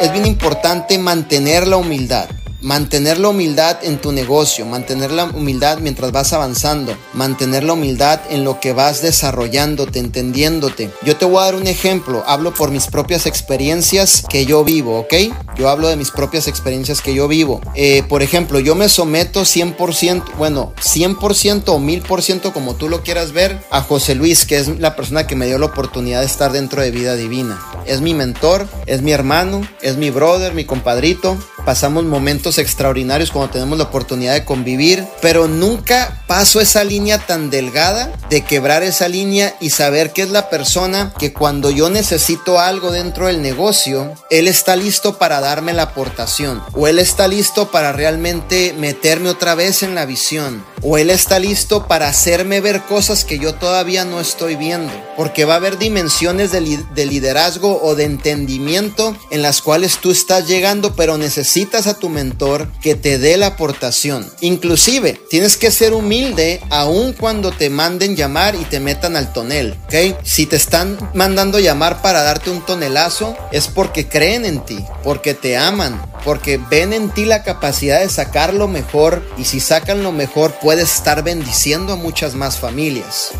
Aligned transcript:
es 0.00 0.12
bien 0.12 0.26
importante 0.26 0.98
mantener 0.98 1.66
la 1.66 1.76
humildad. 1.76 2.28
Mantener 2.62 3.18
la 3.18 3.28
humildad 3.28 3.78
en 3.82 3.98
tu 3.98 4.12
negocio, 4.12 4.66
mantener 4.66 5.10
la 5.12 5.24
humildad 5.24 5.78
mientras 5.78 6.12
vas 6.12 6.34
avanzando, 6.34 6.94
mantener 7.14 7.64
la 7.64 7.72
humildad 7.72 8.20
en 8.28 8.44
lo 8.44 8.60
que 8.60 8.74
vas 8.74 9.00
desarrollándote, 9.00 9.98
entendiéndote. 9.98 10.90
Yo 11.02 11.16
te 11.16 11.24
voy 11.24 11.38
a 11.38 11.46
dar 11.46 11.54
un 11.54 11.66
ejemplo, 11.66 12.22
hablo 12.26 12.52
por 12.52 12.70
mis 12.70 12.86
propias 12.86 13.24
experiencias 13.24 14.24
que 14.28 14.44
yo 14.44 14.62
vivo, 14.62 15.00
¿ok? 15.00 15.14
Yo 15.56 15.70
hablo 15.70 15.88
de 15.88 15.96
mis 15.96 16.10
propias 16.10 16.48
experiencias 16.48 17.00
que 17.00 17.14
yo 17.14 17.28
vivo. 17.28 17.62
Eh, 17.74 18.02
por 18.10 18.22
ejemplo, 18.22 18.58
yo 18.58 18.74
me 18.74 18.90
someto 18.90 19.46
100%, 19.46 20.36
bueno, 20.36 20.74
100% 20.82 21.62
o 21.68 21.78
1000% 21.78 22.52
como 22.52 22.74
tú 22.74 22.90
lo 22.90 23.02
quieras 23.02 23.32
ver, 23.32 23.58
a 23.70 23.80
José 23.80 24.14
Luis, 24.14 24.44
que 24.44 24.58
es 24.58 24.68
la 24.78 24.96
persona 24.96 25.26
que 25.26 25.34
me 25.34 25.46
dio 25.46 25.58
la 25.58 25.66
oportunidad 25.66 26.20
de 26.20 26.26
estar 26.26 26.52
dentro 26.52 26.82
de 26.82 26.90
Vida 26.90 27.16
Divina. 27.16 27.58
Es 27.86 28.02
mi 28.02 28.12
mentor, 28.12 28.68
es 28.90 29.02
mi 29.02 29.12
hermano, 29.12 29.62
es 29.82 29.96
mi 29.96 30.10
brother, 30.10 30.52
mi 30.52 30.64
compadrito. 30.64 31.38
Pasamos 31.64 32.02
momentos 32.04 32.58
extraordinarios 32.58 33.30
cuando 33.30 33.52
tenemos 33.52 33.78
la 33.78 33.84
oportunidad 33.84 34.34
de 34.34 34.44
convivir, 34.44 35.06
pero 35.22 35.46
nunca 35.46 36.24
paso 36.26 36.60
esa 36.60 36.82
línea 36.82 37.18
tan 37.18 37.50
delgada 37.50 38.10
de 38.30 38.42
quebrar 38.42 38.82
esa 38.82 39.06
línea 39.06 39.54
y 39.60 39.70
saber 39.70 40.12
que 40.12 40.22
es 40.22 40.30
la 40.30 40.50
persona 40.50 41.12
que 41.18 41.32
cuando 41.32 41.70
yo 41.70 41.88
necesito 41.88 42.58
algo 42.58 42.90
dentro 42.90 43.28
del 43.28 43.42
negocio, 43.42 44.12
él 44.28 44.48
está 44.48 44.74
listo 44.74 45.18
para 45.18 45.40
darme 45.40 45.72
la 45.72 45.82
aportación 45.82 46.60
o 46.72 46.88
él 46.88 46.98
está 46.98 47.28
listo 47.28 47.70
para 47.70 47.92
realmente 47.92 48.74
meterme 48.76 49.28
otra 49.28 49.54
vez 49.54 49.84
en 49.84 49.94
la 49.94 50.04
visión 50.04 50.64
o 50.82 50.98
él 50.98 51.10
está 51.10 51.38
listo 51.38 51.86
para 51.86 52.08
hacerme 52.08 52.60
ver 52.60 52.82
cosas 52.82 53.24
que 53.24 53.38
yo 53.38 53.54
todavía 53.54 54.04
no 54.04 54.18
estoy 54.18 54.56
viendo, 54.56 54.92
porque 55.14 55.44
va 55.44 55.54
a 55.54 55.56
haber 55.58 55.76
dimensiones 55.78 56.52
de, 56.52 56.82
de 56.94 57.06
liderazgo 57.06 57.80
o 57.82 57.94
de 57.94 58.04
entendimiento 58.04 58.79
en 59.30 59.42
las 59.42 59.60
cuales 59.60 59.98
tú 59.98 60.10
estás 60.10 60.48
llegando, 60.48 60.94
pero 60.96 61.18
necesitas 61.18 61.86
a 61.86 61.98
tu 61.98 62.08
mentor 62.08 62.70
que 62.80 62.94
te 62.94 63.18
dé 63.18 63.36
la 63.36 63.48
aportación. 63.48 64.26
Inclusive, 64.40 65.20
tienes 65.28 65.58
que 65.58 65.70
ser 65.70 65.92
humilde 65.92 66.60
aun 66.70 67.12
cuando 67.12 67.52
te 67.52 67.68
manden 67.68 68.16
llamar 68.16 68.54
y 68.54 68.64
te 68.64 68.80
metan 68.80 69.16
al 69.16 69.32
tonel, 69.34 69.76
¿ok? 69.84 70.16
Si 70.24 70.46
te 70.46 70.56
están 70.56 70.96
mandando 71.12 71.58
llamar 71.58 72.00
para 72.00 72.22
darte 72.22 72.50
un 72.50 72.64
tonelazo, 72.64 73.36
es 73.52 73.68
porque 73.68 74.08
creen 74.08 74.46
en 74.46 74.64
ti, 74.64 74.78
porque 75.04 75.34
te 75.34 75.58
aman, 75.58 76.00
porque 76.24 76.58
ven 76.70 76.94
en 76.94 77.10
ti 77.10 77.26
la 77.26 77.42
capacidad 77.42 78.00
de 78.00 78.08
sacar 78.08 78.54
lo 78.54 78.66
mejor 78.66 79.22
y 79.36 79.44
si 79.44 79.60
sacan 79.60 80.02
lo 80.02 80.12
mejor 80.12 80.54
puedes 80.62 80.94
estar 80.94 81.22
bendiciendo 81.22 81.92
a 81.92 81.96
muchas 81.96 82.34
más 82.34 82.58
familias. 82.58 83.32